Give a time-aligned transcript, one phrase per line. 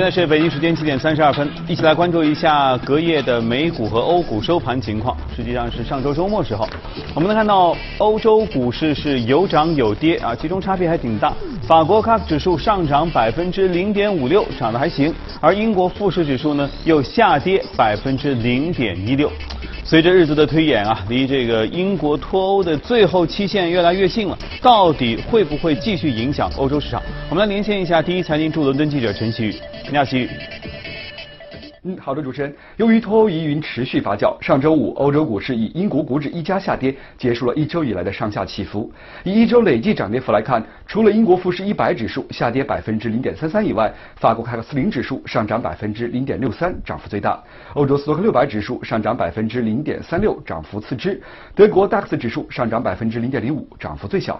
[0.00, 5.14] 现在是北京时间七点三十二分，一起来关注一下隔夜的美股和欧股收盘情况。
[5.36, 6.66] 实际上是上周周末时候，
[7.14, 11.34] 我们能看到欧洲股市是有涨有跌啊，其中差别还挺大。
[11.68, 19.30] 法国 CAC 指数上涨百分之零点五六，涨得还行，而英国富时指数呢又下跌百分之零点一六。
[19.84, 27.02] 随着日子的推演啊，离这个英国脱欧的最后期限越来越近了，到底会不会继续影响欧洲市场？
[27.28, 29.54] 我们来连线一下第一财经驻伦敦记者陈曦宇，
[29.90, 30.30] 你好，曦宇。
[31.82, 32.54] 嗯，好的，主持人。
[32.76, 38.92] 由于脱欧疑云持续发酵，上周五欧洲股市以英国股指一家下跌，结束了一周以来的上下起伏。
[39.24, 51.18] 以一周累计涨跌幅来看，除了英国富时一百指数下跌百分之零点三三以外，法国凯克斯林指数上涨百分之零点六三，涨幅最大；欧洲斯托克六百指数上涨百分之零点三六，涨幅次之；
[51.54, 54.38] 德国 DAX 指数上涨百分之零点零五，涨幅最小。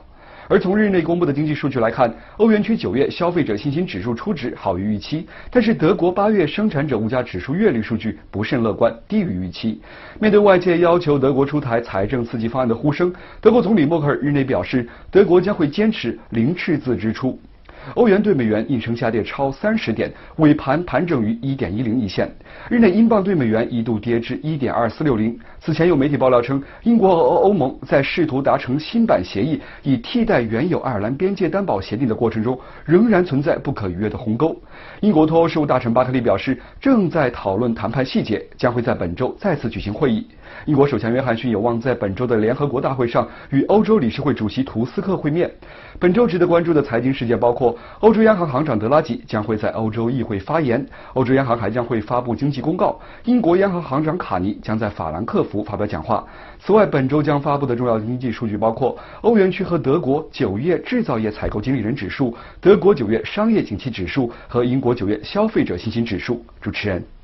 [0.50, 9.80] 而从日内公布的经济数据来看，欧元区九月消费者信心指数初值好于预期，但是德国八月生产者物价指数月率数据不甚乐观，低于预期。
[10.18, 17.38] 面对外界要求德国出台财政刺激方案的呼声，德国总理默克尔日内表示，德国将会坚持零赤字支出。
[17.94, 22.30] 欧元对美元应声下跌超三十点，尾盘盘整于一点一零一线。
[22.68, 25.38] 日内英镑对美元一度跌至一点二四六零。
[25.60, 34.56] 此前有媒体爆料称，英国和欧盟在试图达成新版协议，以替代原有爱尔兰边界担保协定的过程中，仍然存在不可逾越的鸿沟。
[35.00, 40.26] 英国脱欧事务大臣巴克利表示，正在讨论谈判细节，将会在本周再次举行会议。
[40.66, 45.50] 英国首相约翰逊有望在本周的联合国大会上与欧洲理事会主席图斯克会面。
[45.98, 50.80] 本周值得关注的财经事件包括：欧洲央行行长德拉吉将会在欧洲议会发言；
[51.14, 56.24] 欧洲央行还将会发布经济公告；英国央行行长卡尼将在法兰克福发表讲话。
[56.58, 66.44] 此外，本周将发布的重要经济数据包括欧元区和德国九月制造业采购经理人指数、德国九月商业景气指数和英国九月消费者信心指数。
[66.60, 67.19] 主持人。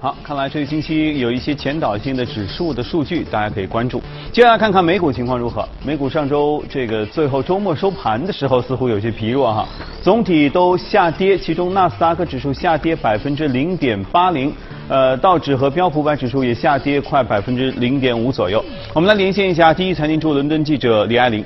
[0.00, 4.02] 好，看来这个星期有一些前导性的指数的数据，大家可以关注。
[4.32, 5.68] 接下来看看美股情况如何。
[5.84, 9.68] 美股上周这个最后周末收盘的时候，似乎有些疲弱哈，
[10.02, 14.52] 总体都下跌，其中纳斯达克指数下跌百分之零点八零，
[14.88, 18.64] 呃，道指和标普五百指数也下跌快百分之零点五左右。
[18.92, 21.44] 我们来连线一下第一财经驻伦敦记者李爱玲，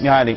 [0.00, 0.36] 李，爱玲。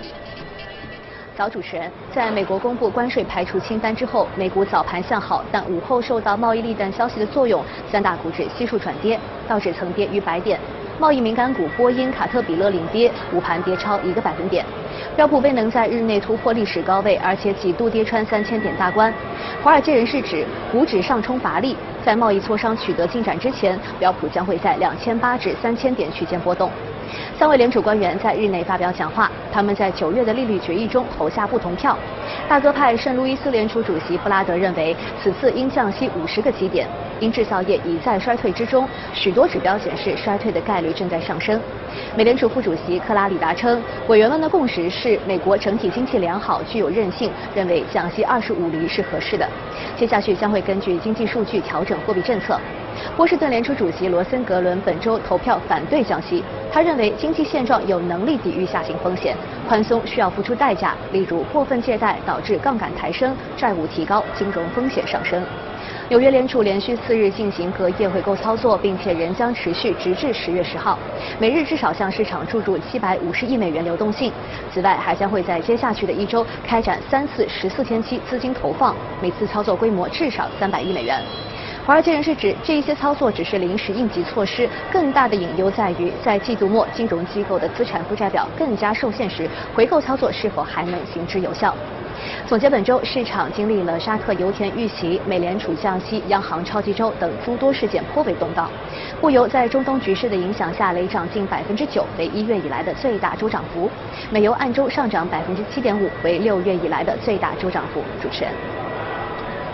[1.37, 10.59] 早，主持人，在美国公布关税排除清单之后，美股早盘向好，但午后受到贸易利淡消息的作用，三大股指悉数转跌，道指曾跌逾百点。
[10.99, 14.65] 贸易敏感股波音、卡特彼勒领跌，午盘跌超一个百分点。
[15.15, 19.13] 标普未能在日内突破历史高位，而且几度跌穿三千点大关。
[19.61, 26.71] 华尔街人士指，股指上冲乏力，在贸易磋商取得进展之前，标普将会在两千八至三千点区间波动。
[27.37, 31.97] 三位联储官员在日内发表讲话，他们在九月的利率决议中投下不同票。
[32.47, 36.87] 大哥派圣路易斯联储主席布拉德认为，此次应降息五十个基点，
[37.19, 41.59] 因制造业已在衰退之中，许多指标显示衰退的概率正在上升。
[42.15, 49.47] 美联储副主席克拉里达称，委员们的共识是美国整体经济良好，具有韧性，认为降息二十五厘是合适的。
[49.95, 52.59] 接下去将会根据经济数据调整货币政策。
[53.15, 59.35] 波士顿联储主席罗森格伦本周投票反对降息，他认为经济现状有能力抵御下行风险，
[59.67, 65.43] 宽松需要付出代价，例如过分借贷导致杠杆抬升、债务提高、金融风险上升。
[66.09, 70.97] 纽约联储连续四日进行隔夜回购操作，并且仍将持续直至十月十号，
[71.37, 74.31] 每日至少向市场注入七百五十亿美元流动性。
[74.73, 81.21] 此外，还将会在接下去的一周开展三次十四天期资金投放，每次操作规模至少三百亿美元。
[81.87, 91.73] 华尔街人士指，这一些操作只是临时应急措施，更大的隐忧在于，在季度末金融机构的资产负债表更加受限时，回购操作是否还能行之有效？
[92.45, 98.69] 总结本周市场经历了沙特油田遇袭、美联储降息、央行超级周等诸多事件颇为动荡。
[99.21, 103.89] 布油在中东局势的影响下雷涨近百分之九，为一月以来的最大周涨幅。
[104.29, 108.01] 美油按周上涨百分之七点五，为六月以来的最大周涨幅。
[108.21, 108.51] 主持人。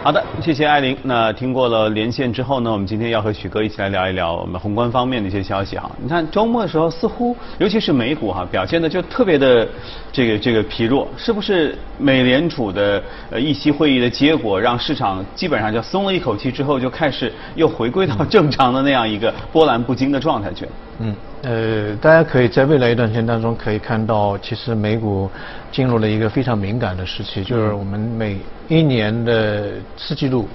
[0.03, 0.97] 好的，谢谢艾琳。
[1.03, 5.89] 那听过了连线之后呢，我们今天要和许哥一起来聊一聊我们宏观方面的一些消息哈。
[5.97, 9.65] 你看周末的时候，似乎尤其是美股哈，表现的就特别的
[10.11, 11.77] 这个这个疲弱，是不是？
[11.99, 20.71] 美联储的呃议息会议的结果，让市场基本上就松了一口气，之后就开始又回归到正常的那样一个波澜不惊的状态去了。
[20.99, 25.29] 嗯，呃，大家可以在未来一段时间当中可以看到，其实美股
[25.71, 28.37] 进入了一个非常敏感的时期，就是我们每
[28.67, 30.47] 一年的四季度，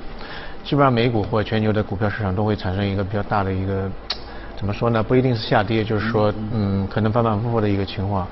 [0.65, 3.91] 基本上美股或全球的股票市场都会产生一个比较大的一个，
[4.57, 5.03] 怎么说呢？
[5.03, 8.27] 不一定是下跌，就是说，嗯，可能反反复复的一个情况。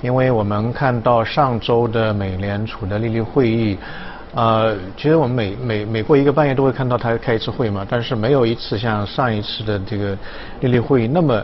[0.00, 3.78] 因为我们看到上周的美联储的利率会议，
[4.34, 10.16] 呃，其实我们每每每过一个半月都会看到他开一次会嘛，但是没有一次像上一次的这个
[10.60, 11.42] 利率会议那么。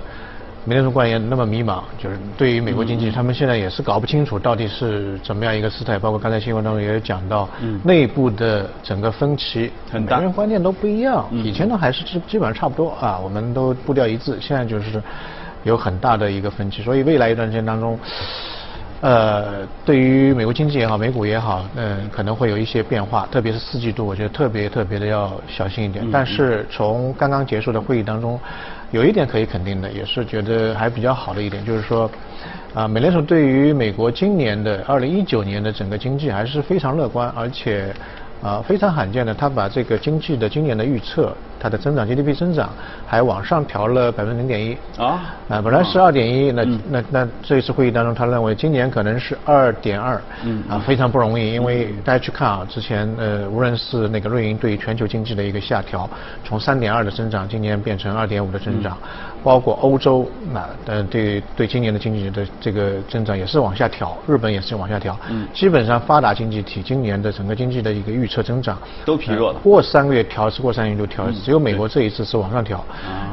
[0.64, 5.98] 美联储官员那么迷茫，就是对于美国经济，他们现在也是搞不清楚到底是怎么样一个事态。
[5.98, 7.48] 包括刚才新闻当中也有讲到，
[7.82, 11.26] 内部的整个分歧，很大，每个人观念都不一样。
[11.32, 14.36] 以前呢还是基基本上差不多啊，我们都步调一致。
[14.42, 15.02] 现在就是
[15.62, 17.98] 有很大的一个分歧，所以未来一段时间当中，
[19.00, 26.04] 呃，对于美国经济也好，美股也好，嗯，可能会有一些变化，特别是四季度，我觉得特别特别的要小心一点。
[26.10, 28.40] 但是从刚刚结束的会议当中。
[28.90, 32.10] 有一点可以肯定的，也是觉得还比较好的一点，就是说，
[32.72, 37.92] 啊，美联储对于美国今年的二零一九年的整个经济还是非常乐观，而且。
[38.42, 42.70] 啊，非常罕见的，他把这个经济的今年的预测，它的增长 GDP 增长
[43.06, 45.34] 还往上调了百分之零点一啊。
[45.48, 56.08] 啊，本来是二点一，那那那这一次会议当中，他认为今年可能是二点二，嗯啊，非常不容易，因为大家去看啊，之前呃，无论是那个瑞银对全球经济的一个下调，
[56.44, 58.96] 从三点二的增长，今年变成二点五的增长，
[59.42, 72.84] 包括欧洲那呃对对今年的经济的这个增长也是往下调，日本也是往下调，嗯，基本上发达经济体今年的整个经济的一个预测增长都疲弱了，过三个月调一次，过三个月就调一次，只有美国这一次是往上调，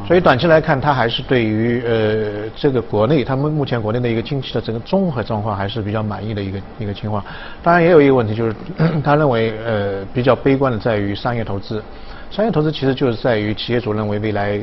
[0.08, 7.24] 所以短期来看，它还是对于呃这个国内，他们目前国内的一个经济的整个综合状况还是比较满意的一个一个情况。
[7.62, 8.56] 当然也有一个问题，就是
[9.04, 11.84] 他认为呃比较悲观的在于商业投资，
[12.32, 14.60] 商业投资其实就是在于企业主认为未来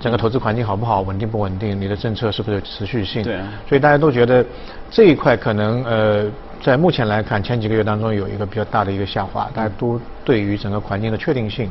[0.00, 3.22] 整个投资环境好不好，稳定不稳定，你的政策是不是有持续性？
[3.22, 3.38] 对，
[3.68, 4.44] 所以大家都觉得
[4.90, 6.30] 这一块可能呃。
[6.62, 11.70] 在目前来看，前几个月当中有一个比较大的一个下滑，大家都对于整个环境的确定性，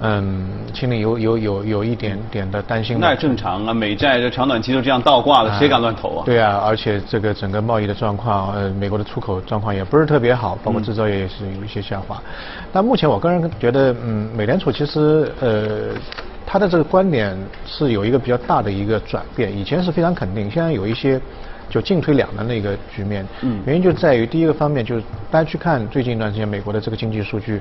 [0.00, 2.98] 嗯，心里有有有有一点点的担心。
[3.00, 6.22] 那正常啊，美债这长短期都这样倒挂了，谁敢乱投啊？
[6.24, 12.20] 对啊，而且这个整个贸易的状况，呃，美国的出口状况也不是特别好，包括制造业也是有一些下滑。
[12.72, 15.88] 但目前我个人觉得，嗯，美联储其实呃，
[16.46, 17.36] 他的这个观点
[17.66, 21.20] 是有一个比较大的一个转变，以前是非常肯定，现在有一些。
[21.72, 27.58] 就进退两难的一个局面，嗯，原因就在于第一个方面就是大家去看最近一段时间美国的这个经济数据，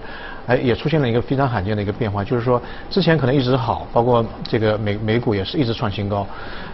[0.47, 6.27] 哎，也出现了一个非常罕见的一个变化，就是说之前可能一直好，包括这个美美股也是一直创新高，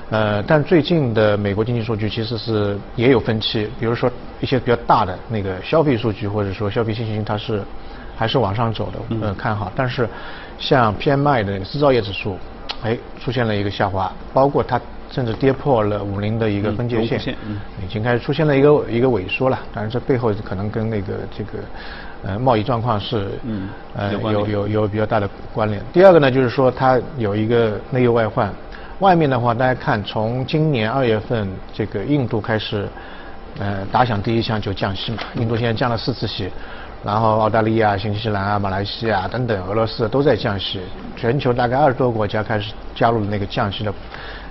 [0.10, 7.62] 呃，但最近的美国经济数据其实是也有分歧，比如说一些比较大的那个消费数据或者说消费信心它是
[8.16, 10.10] 还是往上走的，呃，看好，但是
[10.58, 12.36] 像 PMI 的制造业指数，
[12.82, 14.82] 哎，出现了一个下滑，包括它。
[15.10, 17.36] 甚至跌破了五零的一个分界线，
[17.84, 19.60] 已经开始出现了一个一个萎缩了。
[19.74, 21.60] 当然，这背后可能跟那个这个
[22.24, 23.30] 呃贸易状况是
[23.96, 25.82] 呃有有有比较大的关联。
[25.94, 28.52] 第二个呢，就是说它有一个内忧外患。
[29.00, 32.88] 外面的话，大家看，从今年二月份这个印度开始
[33.60, 36.50] 呃打响第一枪就降息嘛，印度现在降了四次息，
[37.06, 40.82] 然后澳大利亚、新西兰啊、马来西亚等等，俄罗斯都在降息，
[41.16, 43.94] 全球大概二十多个国家开始加入了那个降息的。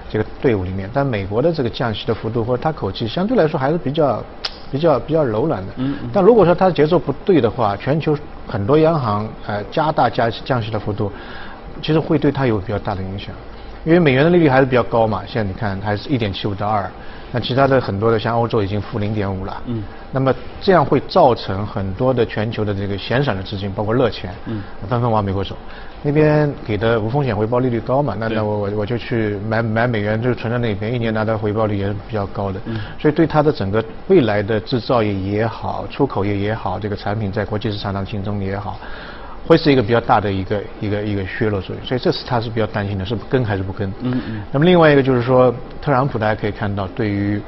[0.09, 4.23] 这个队伍里面，但美国的这个降息的幅度或者他口气相对来说还是比较、
[4.71, 5.73] 比较、比较柔软的。
[5.77, 5.95] 嗯。
[6.13, 8.17] 但如果说他的节奏不对的话，全球
[8.47, 11.11] 很多央行呃加大加降息的幅度，
[11.83, 13.35] 其实会对它有比较大的影响。
[13.85, 16.91] 因为美元的利率还是比较高嘛，现在你看还是一点七五到二，
[17.37, 19.63] 那其他的很多的像欧洲已经负零点五了。
[19.67, 19.85] 嗯。
[20.11, 25.55] 那么这样会造成很多的全球的这个闲散的资金，包括热钱，嗯，纷纷往美国走。
[26.03, 28.17] 那边给的无风险回报利率高嘛？
[28.19, 32.59] 那那我我我就去买买美元，就是存在那边，一年拿到回报率也是比较高的。
[32.65, 32.81] 嗯。
[32.99, 38.79] 所以对它的整个未来的制造业也好，出口业也好，这个产品在国际市场上竞争也好，
[39.47, 41.85] 会是一个比较大的一个一个一个削弱作用。
[41.85, 43.89] 所以这是他是比较担心的，是跟还是不跟？
[44.03, 44.43] 嗯嗯。
[44.53, 47.41] 那么另外一个就是说，特朗普大家可以看到，对于。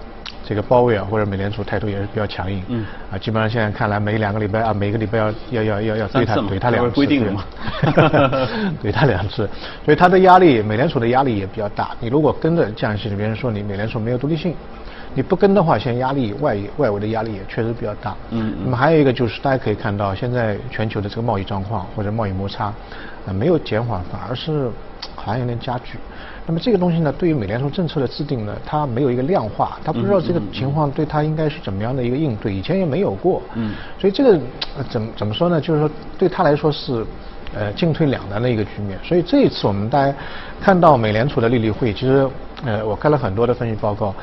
[0.47, 7.45] 这个鲍威尔或者美联储态度也是比较强硬，嗯，啊，基本上现在看来每两个礼拜啊，每个礼拜要要要要要对他怼他两次，规定的嘛，
[8.83, 9.47] 怼他两次，
[9.85, 11.90] 所以他的压力，美联储的压力也比较大。
[12.00, 14.55] 你如果跟着降息，别人说你美联储没有独立性；
[15.15, 18.15] 你不跟的话，现在压力外外围的压力也确实比较大。
[18.31, 22.67] 嗯，那么还有一个就是大家可以看到，现在全球的这个贸易状况或者贸易摩擦
[23.27, 24.71] 啊没有减缓，反而是
[25.17, 25.99] 好像有点加剧。
[26.47, 33.43] 那么这个东西呢，对于美联储政策的制定呢，它没有一个量化，它不知道这个情况对它应该是怎么样的一个应对，以前也没有过。
[33.55, 33.75] 嗯。
[34.00, 34.41] 所以这个
[34.88, 35.61] 怎么怎么说呢？
[35.61, 37.05] 就是说对他来说是
[37.55, 38.99] 呃进退两难的一个局面。
[39.05, 40.15] 所以这一次我们大家
[40.59, 42.27] 看到美联储的利率会，其实
[42.65, 44.15] 呃我看了很多的分析报告，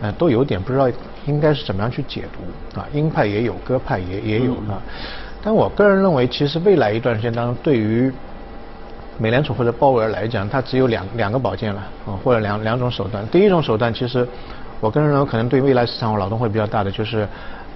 [0.00, 0.88] 呃都有点不知道
[1.26, 4.80] 应该是怎么样去解读啊，鹰派也有，鸽派也也有啊。
[5.42, 8.12] 但我个人认为，其实未来一段时间当中，对于
[9.18, 13.26] 美联储或者鲍威尔来讲，它只有两两个宝剑了，啊，或者两两种手段。
[13.28, 14.26] 第一种手段，其实
[14.80, 17.26] 我个人认为可能对未来市场劳动会比较大的，就是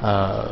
[0.02, 0.44] 呃，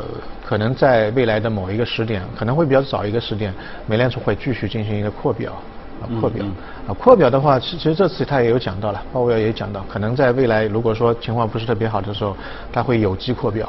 [0.46, 3.52] 可能在未来的某一个时点，可能会比较早一个时点，
[3.87, 5.52] 美联储会继续进行一个扩表。
[6.00, 6.45] 啊，扩表
[6.87, 12.37] 啊，扩表的话，其其实这次他也有讲到了，鲍威尔也讲到，可能在未来如果说情况不是特别好的时候，
[12.73, 13.69] 他会有机扩表。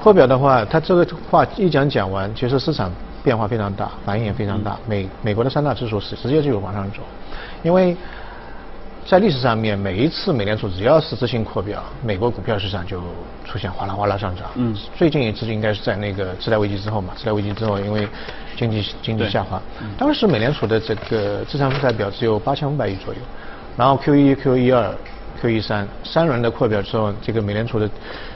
[0.00, 2.90] 扩表的话，他这个话一讲讲完，其实市场
[3.22, 4.76] 变化非常大，反应也非常大。
[4.86, 6.98] 美美国的三大指数是直接就往上走，
[7.62, 7.96] 因为。
[9.08, 13.00] 在历史上面，每一次美联储只要是执行扩表，美国股票市场就
[13.42, 14.44] 出现哗啦哗啦上涨。
[14.56, 18.06] 嗯，最近一次应该是在那个次贷危机之后嘛，次贷危机之后，因为
[18.54, 19.62] 经济经济下滑，
[19.96, 23.20] 当时美联储的这个资产负债表只有八千五百亿左右，
[23.78, 24.94] 然后 Q 一、Q 一二、
[25.40, 27.88] Q 一三三轮的扩表之后，这个美联储的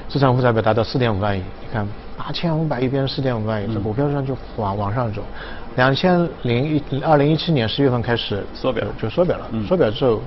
[0.08, 1.42] 资产负债表达到四点五万亿。
[1.60, 1.86] 你看
[2.16, 5.22] 八千五百亿变成四点五万亿，这股票市场就往往上走。
[5.76, 9.46] 两千零一二零一七年十月份开始缩表，就缩表了。
[9.68, 10.22] 缩表之后。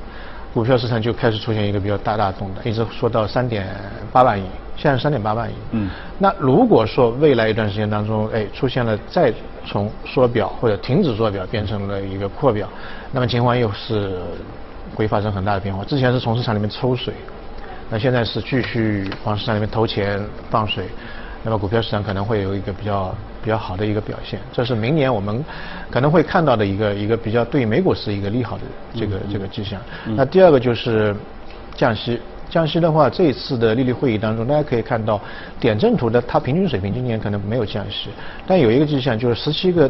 [0.55, 3.67] 股票市场就开始出现一个比较大大动荡，一直说到三点
[4.09, 4.45] 八万亿，
[4.77, 5.53] 现在三点八万亿。
[5.71, 9.33] 嗯，那如果说未来一段时间当中，哎，出现了再
[9.65, 12.69] 从缩表或者停止缩表变成了一个扩表，
[13.11, 14.17] 那么情况又是
[14.95, 15.83] 会发生很大的变化。
[15.83, 17.13] 之前是从市场里面抽水，
[17.89, 20.85] 那现在是继续往市场里面投钱放水。
[21.45, 25.45] 那么股票市场可能会有一个比较比较好的一个表现，这是明年我们
[25.91, 28.63] 可能会看到的一个一个比较对美股是一个利好的
[28.95, 29.79] 这个这个迹象。
[30.15, 31.15] 那第二个就是
[31.75, 35.21] 降息，降息的话，这一次的利率会议当中，大家可以看到
[35.59, 38.09] 点阵图的它平均水平今年可能没有降息，
[38.47, 39.87] 但有一个迹象就是十七个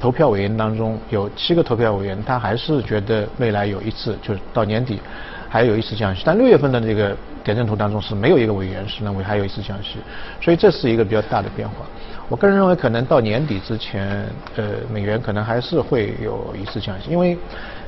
[0.00, 5.00] 投票委员当中有七个投票委员他还是觉得未来有一次就是到年底
[5.56, 7.16] 还有一次降息，但六月份的这个。
[7.46, 9.98] 点阵图当中是没有一个委员是认为还有一次降息，
[10.40, 11.86] 所以这是一个比较大的变化。
[12.28, 17.38] 我个人认为，可能到年底之前，呃，美元可能还是会有一次降息，因为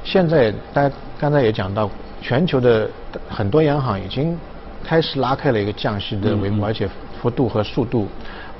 [0.04, 1.90] 现在大家刚才也讲到，
[2.22, 2.88] 全球的
[3.28, 4.38] 很多央行已经
[4.84, 6.88] 开始拉开了一个降息的帷幕，而且
[7.20, 8.06] 幅度和速度，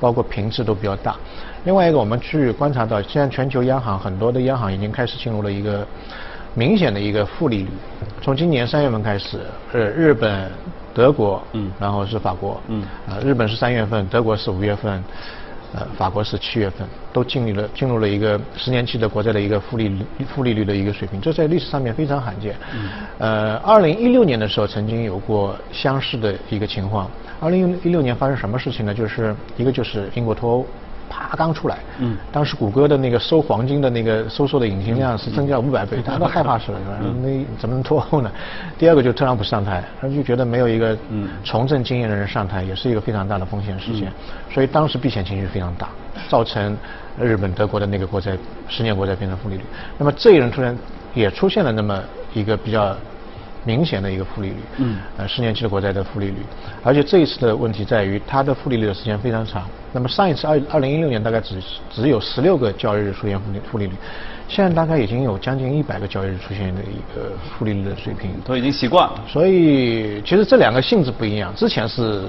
[0.00, 1.14] 包括频次都比较大。
[1.62, 5.86] 另外一个，我们去观察到，现在全球央行很多的央行已经开始进入了一个
[6.58, 7.68] 明显的一个负利率。
[8.20, 9.38] 从今年三月份开始，
[9.72, 10.50] 呃，日本。
[10.94, 15.04] 德国，嗯，然后是法国，嗯，啊，日本是三月份，德国是五月份，
[15.72, 22.56] 呃，法国是七月份，都经历了进入了一个十年期的国债的一个负利率负利率的一个水平，这在历史上面非常罕见。
[22.74, 22.88] 嗯，
[23.18, 27.08] 呃，二零一六年的时候曾经有过相似的一个情况。
[27.38, 28.92] 二零一六年发生什么事情呢？
[28.92, 30.66] 就是一个就是英国脱欧。
[31.08, 36.98] 啪，刚出来，嗯，当时谷歌的那个收黄金的那个搜索的引擎量是增加五百倍，大家都害怕死了，是吧？
[37.22, 38.30] 那怎么能拖后呢？
[38.78, 40.96] 第二个就是特朗普上台，他就觉得没有一个
[41.44, 44.12] 从政经验的人上台，也是一个非常大的风险事件，
[44.50, 45.88] 所以当时避险情绪非常大，
[46.28, 46.76] 造成
[47.18, 48.36] 日本、德国的那个国债
[48.68, 49.62] 十年国债变成负利率。
[49.96, 50.76] 那么这一轮突然
[51.14, 52.02] 也出现了那么
[52.34, 52.96] 一个比较。
[53.68, 56.36] 明显的一个负利率，嗯，呃，十年期的国债的负利率，
[56.82, 59.68] 而且这一次的问题在于它的负利率的时间非常长。
[59.92, 61.56] 那么上一次二二零一六年大概只
[61.90, 63.92] 只有十六个交易日出现负利负利率，
[64.48, 69.20] 现在大概已经有将近一百个交易日出现的一个负利率的水平，都已经习惯了。
[69.28, 72.22] 所以其实这两个性质不一样，之前是。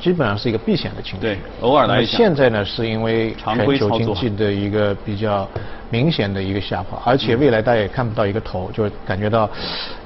[0.00, 5.48] 基本上是一个避险的情绪，对，偶尔来现在呢，是因为全球经济的一个比较
[5.92, 9.48] 明显的一个下滑，而且未来大家也看不到一个头，就感觉到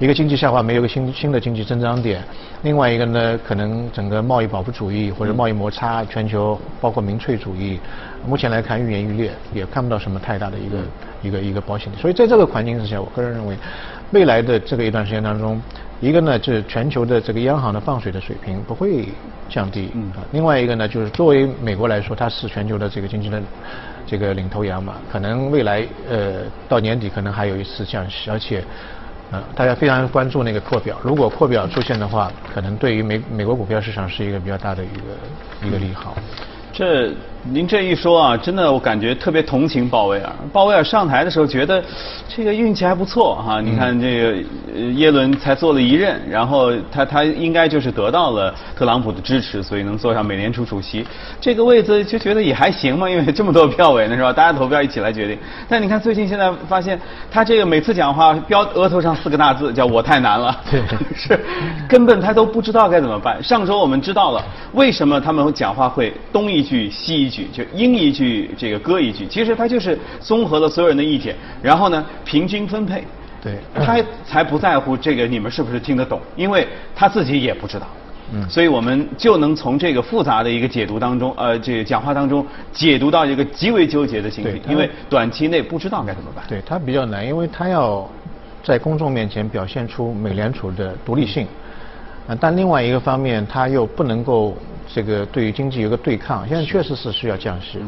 [0.01, 2.21] 一个经济下滑没有个新新的经济增长点。
[2.63, 7.79] 另外一个呢，可能整个贸易保护主义或者贸易摩擦，全球包括民粹主义，
[8.27, 10.77] 目前来看愈演愈烈，也看不到什么太大的一个
[11.23, 11.93] 一个一个保险。
[11.97, 13.57] 所以在这个环境之下，我个人认为，
[14.11, 15.63] 未来的这个一段时间当中。
[15.99, 19.09] 一个呢，就是全球的这个央行的放水的水平不会
[19.49, 19.91] 降低。
[19.95, 20.13] 嗯。
[20.33, 23.41] 另外一个呢，就是作为美国来说，它是全球的这个经济的
[24.07, 28.63] 这个领头羊嘛，可能未来呃到年底可能还有一次降息，而且
[29.31, 36.17] 呃大家非常关注那个扩表，如果扩表出现的话，可能对于美美国股票市场是一个比较大的一个一个利好。
[36.73, 37.13] 这。
[37.53, 40.33] 您这一说啊，真的我感觉特别同情鲍威尔。
[40.53, 41.83] 鲍威尔上台的时候觉得
[42.29, 44.43] 这个运气还不错哈，你看这个
[44.95, 51.07] 耶伦才做了一任，然后他他应该就是得到了特朗普的支持，所以能坐上美联储主席
[51.41, 54.33] 这个位子就觉得也还行嘛，因为这么多票委呢是吧？
[54.33, 55.39] 大家投票一起来决定。
[55.69, 56.99] 但你看最近现在发现
[57.31, 60.81] 他这个每次讲话标额头上四个大字叫我太难了，对
[61.15, 61.39] 是
[61.89, 63.41] 根本他都不知道该怎么办。
[63.41, 67.36] 上周我们知道了为什么他们讲话会东一句西一句。
[67.53, 73.03] 就应一句这个歌一句，其实他就是综合了所有人的意见，然后呢平均分配，
[73.43, 77.87] 对，他才不在乎这个你们是不是听得懂，因为他自己也不知道，
[78.33, 86.45] 嗯，所以我们就能从这个复杂的一个解读当中，呃，这个讲话当中解读到一个极为纠结的情绪，因为短期内不知道该怎么办。
[86.49, 88.09] 对他比较难，因为他要
[88.63, 91.47] 在公众面前表现出美联储的独立性，
[92.27, 94.57] 啊，但另外一个方面他又不能够。
[94.93, 97.79] 这个对于经济有个对抗，现在确实是需要降息。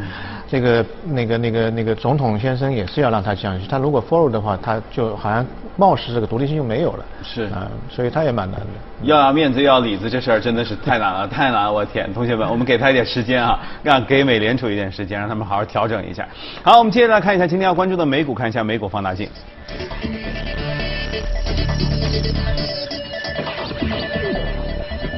[0.49, 5.45] 这个那个那个那个总统先生也是要让他降息，他如果 follow 的话，他就好像
[5.77, 7.05] 貌似这个独立性就没有了。
[7.23, 8.67] 是啊，所以他也蛮难的。
[9.03, 11.73] 要面子要里子，这事儿真的是太难了， 太难了！
[11.73, 16.27] 我天，同学们，我们给他一点时间啊， 让给美联储一点时间，让他们好好调整一下。
[16.63, 19.29] 好，我们接着来看一下今天要关注的美股，看一下美股放大镜。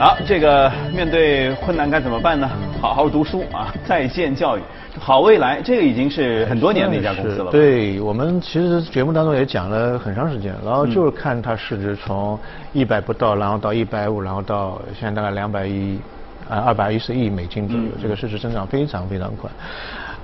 [0.01, 2.49] 好，这个面对困难该怎么办呢？
[2.81, 4.63] 好好读书啊， 在线教育，
[4.99, 7.51] 好未来，这个已经是很多年的一家公司了。
[7.51, 12.39] 对我们其实节目当中也讲了很长时间，然后就是看它市值从
[12.73, 16.01] 一百不到，然后到一百五，然后到现在大概两百亿，
[16.49, 19.51] 呃二百一十亿美金左右，这个市值增长非常非常快。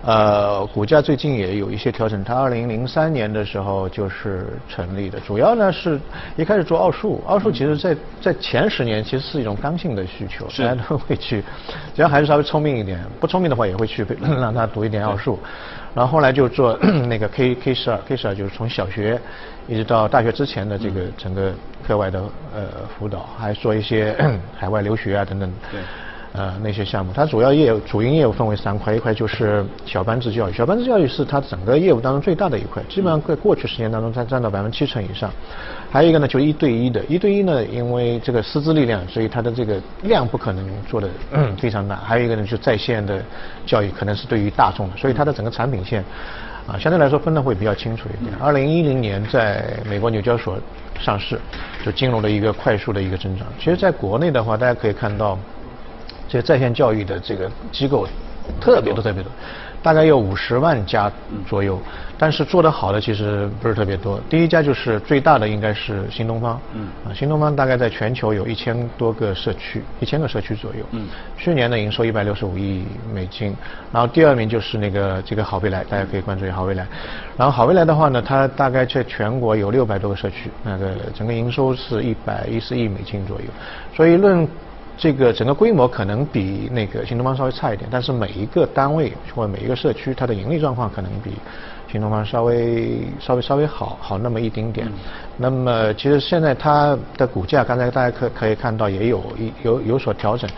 [0.06, 2.22] 呃，股价最近也有一些调整。
[2.22, 6.00] 它二零零三年的时候就是成立的，主要呢是
[6.36, 7.20] 一开始做奥数。
[7.26, 11.42] 奥数其实在在前十年其实是一种刚性的需求，大家都会去，
[11.92, 15.36] 只要孩子稍微聪明一点，不聪明的话也会去 让他读一点奥数。
[15.92, 19.20] 然后后来就做 那个 K K 十二 K 十二，就是从小学
[19.66, 21.52] 一直到大学之前的这个整个
[21.84, 22.20] 课外的
[22.54, 24.16] 呃辅导，还做一些
[24.56, 25.52] 海外留学啊等等。
[25.72, 25.80] 对。
[26.36, 35.30] 呃，那些项目，它主要业务主营业务分为三块，一块就是小班制教育，小班制教育是它整个业务当中最大的一块，基本上在过去十年当中它占到百分之七成以上。
[35.90, 41.08] 还有一个呢，就一对一的，一对一呢，因为这个师资力量，所以它的这个量不可能做的
[41.56, 41.96] 非常大。
[41.96, 43.22] 还有一个呢，就在线的
[43.64, 46.04] 教育，可能是对于大众的，所以它的整个产品线
[46.66, 48.36] 啊，相对来说分的会比较清楚一点。
[48.38, 50.58] 二零一零年在美国纽交所
[51.00, 51.40] 上市，
[51.82, 53.46] 就进入了一个快速的一个增长。
[53.58, 55.38] 其实在国内的话，大家可以看到。
[56.36, 58.06] 这在线教育的这个机构
[58.60, 59.32] 特别多，特别多，
[59.82, 61.10] 大概有五十万家
[61.48, 61.80] 左右，
[62.16, 64.20] 但是做得好的其实不是特别多。
[64.28, 66.60] 第一家就是最大的，应该是新东方。
[66.74, 66.86] 嗯。
[67.04, 70.84] 啊，新东方大概在全球有一千多个社区，一千个社区左右。
[70.92, 71.08] 嗯。
[71.36, 73.52] 去年的营收一百六十五亿美金，
[73.92, 76.86] 然后第二名就是那个这个好未来，大家可以关注一下好未来。
[77.36, 83.46] 然后好未来的话呢，它大概在全国有六百多个社区，那个整个营收是一百一十亿美金左右，
[83.96, 84.46] 所以论。
[84.98, 91.32] 这个整个规模可能比那个新东方稍微差一点，但是每一个单位或者每一个社区，它的盈利状况可能比
[91.92, 94.90] 新东方稍微稍微稍微好好那么一丁点。
[95.36, 100.48] 那么其实现在它的股价，刚才大家可可以看到也有一有有所调整，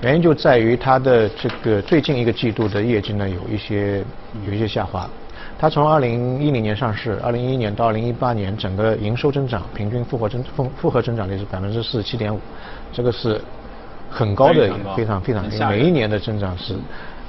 [0.00, 4.04] 原因就在于它的这个最近一个季度的业绩呢有一些
[4.44, 5.08] 有一些下滑。
[5.56, 12.40] 它从二零一零年上市，二零一一年到二零一八年，整个营收增长平均复合增复复合增长率是百分之四十七点五，
[12.92, 13.40] 这个是。
[14.14, 16.76] 很高的，非常非常，每一年的增长是，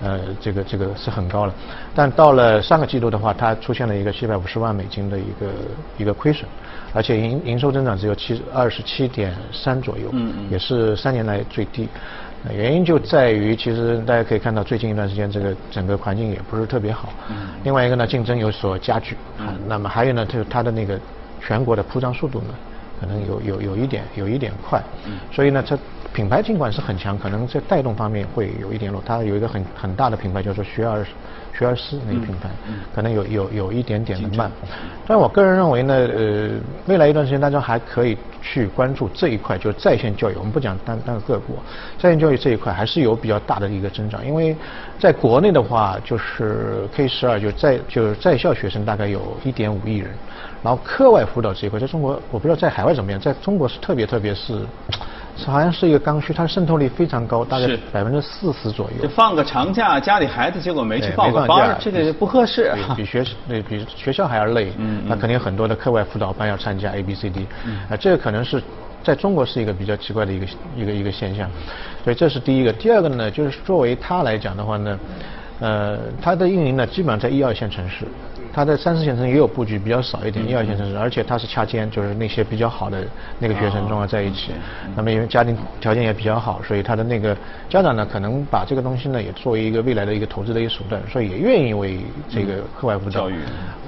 [0.04, 1.54] 呃，这个这个是很高了。
[1.96, 5.48] 但到了上个季度的话，它出现了一个七百五十万美金的一个
[5.98, 6.48] 一个亏损，
[6.94, 10.14] 而且营营收增长只有七二十七点三左右，
[10.52, 11.90] 也是三年来最低。
[12.54, 17.10] 原因就在于，其实大家可以看到，最近一段时间这个整个环境也不是特别好。
[17.64, 19.18] 另外一个呢，竞争有所加剧。
[19.68, 21.00] 那么还有呢，就是它的那个
[21.42, 22.54] 全国的铺张速度呢，
[23.02, 24.80] 可能有有有一点有一点快。
[25.32, 25.76] 所以呢，它。
[26.16, 29.04] 品牌尽管是很强，可能在带动方面会有一点弱。
[29.06, 31.06] 它有一个很很大的品牌叫做学而
[31.54, 32.50] 学而思那个品牌，
[32.96, 34.50] 可能有有有一点点的慢。
[35.06, 36.52] 但我个人认为呢，呃，
[36.86, 40.36] 未来一段时间大家还可以去关注这一块，就是在线教育。
[40.38, 41.58] 我们不讲单单个股，
[42.00, 44.26] 在线教育这一块还是有比较大的一个增长。
[44.26, 44.56] 因为
[44.98, 50.12] 在国内的话，就是 K 十二就在就是在校学生大概有一点五亿人，
[50.64, 54.62] 然后课外辅导这一块，在中国我不知道在海外怎么样，在中国是特别特别是。
[55.38, 59.04] 是好像是一个刚需，它的渗透率非常高，大概百分之四十左右。
[59.04, 62.74] 就放个长假，家里孩子结果没去报个班，这个不合适。
[62.96, 64.72] 比学那比学校还要累，
[65.06, 67.46] 那肯定很多的课外辅导班要参加 A B C D，
[67.90, 68.64] 啊，这个可能是
[69.04, 70.46] 在中国是一个比较奇怪的一个
[70.76, 71.50] 一个一个现象，
[72.04, 72.72] 所以这是第一个。
[72.72, 75.00] 第二个呢，就是作为它来讲的话呢，
[75.60, 78.06] 呃，它的运营呢基本上在一二线城市。
[78.56, 80.48] 它在三四线城市也有布局，比较少一点。
[80.48, 83.06] 一二线城市，而且它是掐尖，就是那些比较好的
[83.38, 84.54] 那个学生综合在一起。
[84.96, 87.36] 那么因为家庭条件也比较好，所以他的那个
[87.68, 93.30] 家长呢，可能把这个东西呢也作为一个未来的一个投资的一个手段，所以也愿意为这个课外辅导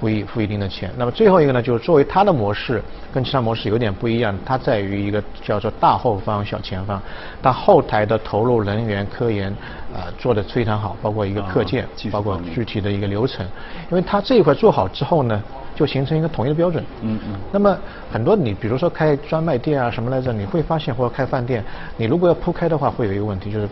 [0.01, 0.91] 付一付一定的钱。
[0.97, 7.01] 那么最后一个呢，就是作为它的模式跟其他模式有点不一样，它在于一个叫做大后方小前方，
[7.41, 9.49] 它后台的投入人员科研
[9.95, 13.45] 啊做的非常好，包括一个课件，包括具体的一个流程，
[13.89, 14.56] 因为它这一块。
[14.57, 15.41] 做好之后呢，
[15.75, 16.83] 就形成一个统一的标准。
[17.01, 17.39] 嗯嗯。
[17.51, 17.77] 那么
[18.11, 21.63] 很多你比如说开专卖店啊什么来着，你会发现或者开饭店，
[21.95, 23.69] 你如果要铺开的话，会有一个问题，就是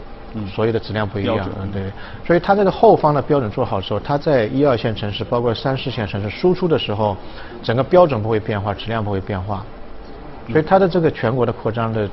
[0.54, 1.50] 所有的质量不一样。
[1.62, 1.92] 嗯，对。
[2.26, 7.18] 所以它这个后方的标准做好之后，它在一二线城市，包括三四线城市输出的时候，
[7.64, 9.66] 整个标准不会变化，质量不会变化。
[10.52, 12.08] 所以它的这个全国的扩张的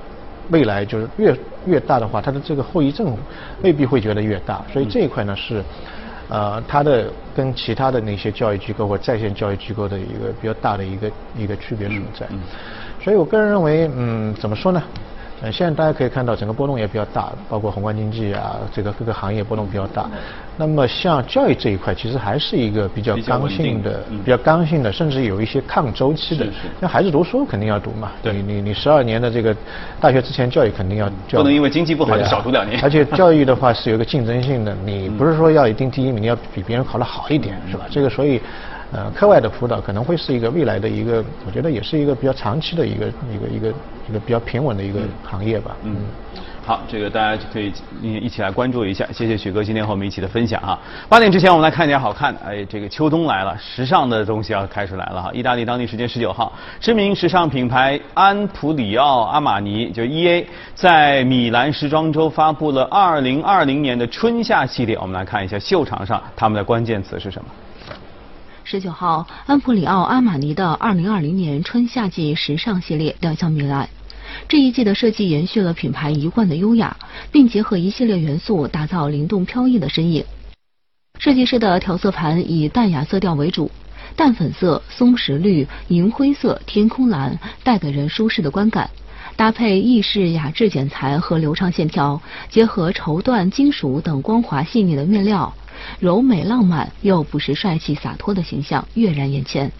[0.50, 3.14] 未来就是越越大的话，它的这个后遗症
[3.62, 4.64] 未必会觉得越大。
[4.72, 5.62] 所以这一块呢是，
[6.32, 12.26] 呃，它的跟其他的那些教育机构或在线教育机构的一个比较大的一个一个区别所在。
[13.04, 14.82] 所以我个人认为，嗯，怎么说呢？
[15.42, 20.08] 呃，现在大家可以看到整个波动也比较大，包括宏观经济啊，这个各个行业波动比较大。
[20.56, 26.46] 那么像教育这一块，其实还是一个比较刚性的、比较刚性的，甚至有一些抗周期的。
[26.78, 29.56] 那孩子读书肯定要读嘛，你你你十二年的这个
[30.00, 31.38] 大学之前教育肯定要教。
[31.38, 32.80] 不能因为经济不好就少读两年。
[32.80, 37.86] 而且 教育的话是有一个竞争性的，你不是说要一定第一名，你要比别人考得好一点，是吧？
[37.90, 38.40] 这个所以。
[38.92, 43.68] 呃，课外的辅导可能会是一个未来的一个，我觉得也是一个比较长期的一个一个一个
[44.10, 45.74] 一个比较平稳的一个行业吧。
[45.82, 45.96] 嗯，
[46.62, 49.08] 好，这个大家就可以一起来关注一下。
[49.10, 50.78] 谢谢许哥今天和我们一起的分享哈。
[51.08, 55.30] 八点之前我们来看一点好看的，哎，这个秋冬来了，时尚的东西要开始来了哈。
[55.32, 64.98] 意大利当地时间十九号，知名时尚品牌安普里奥阿玛尼就 E A 在米兰时装周发布了二零二零年的春夏系列。
[64.98, 67.48] 我们来看一下秀场上他们的关键词是什么。
[68.64, 73.88] 十九号，安普里奥阿玛尼的二零二零年春夏季时尚系列亮相米兰。
[74.48, 76.96] 这一季的设计延续了品牌一贯的优雅，
[77.30, 80.24] 并结合一系列元素，打造灵动飘逸的身影。
[81.18, 83.70] 设计师的调色盘以淡雅色调为主，
[84.16, 88.88] 淡粉色、松石绿、银灰色、天空蓝，带给人舒适的观感。
[89.36, 95.52] 搭配意式雅致剪裁和流畅线条，结合绸缎、金属等光滑细腻的面料。
[95.98, 99.72] 柔美浪漫又不失帅气洒脱的形象跃然眼前。